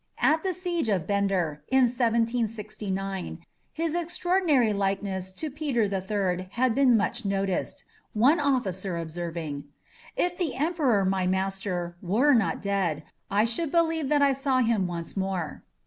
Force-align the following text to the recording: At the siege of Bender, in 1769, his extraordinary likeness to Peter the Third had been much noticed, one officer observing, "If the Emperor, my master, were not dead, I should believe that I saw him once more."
At 0.17 0.41
the 0.41 0.51
siege 0.55 0.89
of 0.89 1.05
Bender, 1.05 1.61
in 1.67 1.81
1769, 1.83 3.45
his 3.71 3.93
extraordinary 3.93 4.73
likeness 4.73 5.31
to 5.33 5.51
Peter 5.51 5.87
the 5.87 6.01
Third 6.01 6.47
had 6.53 6.73
been 6.73 6.97
much 6.97 7.23
noticed, 7.23 7.83
one 8.13 8.39
officer 8.39 8.97
observing, 8.97 9.65
"If 10.17 10.39
the 10.39 10.55
Emperor, 10.55 11.05
my 11.05 11.27
master, 11.27 11.95
were 12.01 12.33
not 12.33 12.63
dead, 12.63 13.03
I 13.29 13.45
should 13.45 13.71
believe 13.71 14.09
that 14.09 14.23
I 14.23 14.33
saw 14.33 14.57
him 14.57 14.87
once 14.87 15.15
more." 15.15 15.61